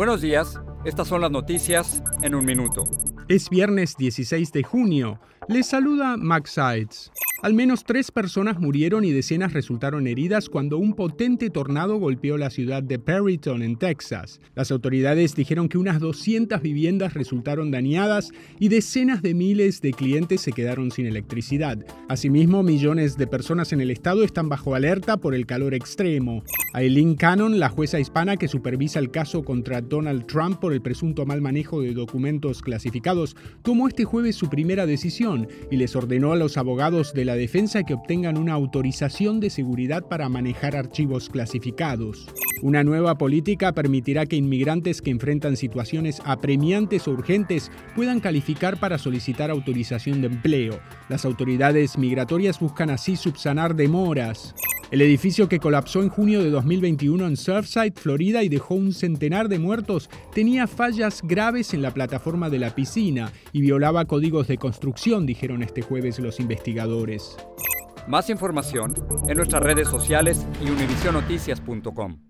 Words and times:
Buenos 0.00 0.22
días, 0.22 0.58
estas 0.86 1.08
son 1.08 1.20
las 1.20 1.30
noticias 1.30 2.02
en 2.22 2.34
un 2.34 2.46
minuto. 2.46 2.84
Es 3.28 3.50
viernes 3.50 3.98
16 3.98 4.50
de 4.50 4.62
junio. 4.62 5.20
Les 5.46 5.66
saluda 5.66 6.16
Max 6.16 6.52
Sides. 6.52 7.12
Al 7.42 7.54
menos 7.54 7.84
tres 7.84 8.10
personas 8.10 8.60
murieron 8.60 9.02
y 9.02 9.12
decenas 9.12 9.54
resultaron 9.54 10.06
heridas 10.06 10.50
cuando 10.50 10.76
un 10.76 10.92
potente 10.92 11.48
tornado 11.48 11.96
golpeó 11.96 12.36
la 12.36 12.50
ciudad 12.50 12.82
de 12.82 12.98
Perryton, 12.98 13.62
en 13.62 13.76
Texas. 13.76 14.42
Las 14.54 14.70
autoridades 14.70 15.34
dijeron 15.34 15.70
que 15.70 15.78
unas 15.78 16.00
200 16.00 16.60
viviendas 16.60 17.14
resultaron 17.14 17.70
dañadas 17.70 18.30
y 18.58 18.68
decenas 18.68 19.22
de 19.22 19.32
miles 19.32 19.80
de 19.80 19.94
clientes 19.94 20.42
se 20.42 20.52
quedaron 20.52 20.90
sin 20.90 21.06
electricidad. 21.06 21.78
Asimismo, 22.10 22.62
millones 22.62 23.16
de 23.16 23.26
personas 23.26 23.72
en 23.72 23.80
el 23.80 23.90
estado 23.90 24.22
están 24.22 24.50
bajo 24.50 24.74
alerta 24.74 25.16
por 25.16 25.34
el 25.34 25.46
calor 25.46 25.72
extremo. 25.72 26.42
Aileen 26.74 27.14
Cannon, 27.14 27.58
la 27.58 27.70
jueza 27.70 27.98
hispana 27.98 28.36
que 28.36 28.48
supervisa 28.48 28.98
el 28.98 29.10
caso 29.10 29.44
contra 29.44 29.80
Donald 29.80 30.26
Trump 30.26 30.60
por 30.60 30.74
el 30.74 30.82
presunto 30.82 31.24
mal 31.24 31.40
manejo 31.40 31.80
de 31.80 31.94
documentos 31.94 32.60
clasificados, 32.60 33.34
tomó 33.62 33.88
este 33.88 34.04
jueves 34.04 34.36
su 34.36 34.50
primera 34.50 34.84
decisión 34.84 35.48
y 35.70 35.78
les 35.78 35.96
ordenó 35.96 36.32
a 36.32 36.36
los 36.36 36.58
abogados 36.58 37.14
de 37.14 37.24
la 37.24 37.29
defensa 37.34 37.82
que 37.82 37.94
obtengan 37.94 38.38
una 38.38 38.54
autorización 38.54 39.40
de 39.40 39.50
seguridad 39.50 40.02
para 40.04 40.28
manejar 40.28 40.76
archivos 40.76 41.28
clasificados. 41.28 42.26
Una 42.62 42.84
nueva 42.84 43.16
política 43.16 43.72
permitirá 43.72 44.26
que 44.26 44.36
inmigrantes 44.36 45.00
que 45.00 45.10
enfrentan 45.10 45.56
situaciones 45.56 46.20
apremiantes 46.24 47.08
o 47.08 47.12
urgentes 47.12 47.70
puedan 47.94 48.20
calificar 48.20 48.78
para 48.78 48.98
solicitar 48.98 49.50
autorización 49.50 50.20
de 50.20 50.26
empleo. 50.26 50.80
Las 51.08 51.24
autoridades 51.24 51.96
migratorias 51.96 52.60
buscan 52.60 52.90
así 52.90 53.16
subsanar 53.16 53.74
demoras. 53.74 54.54
El 54.90 55.02
edificio 55.02 55.48
que 55.48 55.60
colapsó 55.60 56.02
en 56.02 56.08
junio 56.08 56.42
de 56.42 56.50
2021 56.50 57.24
en 57.24 57.36
Surfside, 57.36 57.92
Florida, 57.94 58.42
y 58.42 58.48
dejó 58.48 58.74
un 58.74 58.92
centenar 58.92 59.48
de 59.48 59.60
muertos, 59.60 60.10
tenía 60.34 60.66
fallas 60.66 61.22
graves 61.22 61.74
en 61.74 61.82
la 61.82 61.94
plataforma 61.94 62.50
de 62.50 62.58
la 62.58 62.74
piscina 62.74 63.32
y 63.52 63.60
violaba 63.60 64.04
códigos 64.06 64.48
de 64.48 64.58
construcción, 64.58 65.26
dijeron 65.26 65.62
este 65.62 65.82
jueves 65.82 66.18
los 66.18 66.40
investigadores. 66.40 67.36
Más 68.08 68.30
información 68.30 68.94
en 69.28 69.36
nuestras 69.36 69.62
redes 69.62 69.86
sociales 69.86 70.44
y 70.60 70.70
univisionoticias.com. 70.70 72.29